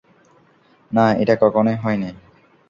[0.91, 2.09] না, এটা কখনোই হয়নি।